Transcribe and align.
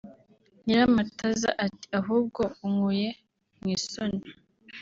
Nyiramataza 0.65 1.49
ati 1.65 1.87
“Ahubwo 1.99 2.41
unkuye 2.65 3.09
mu 3.59 3.67
isoni 3.77 4.23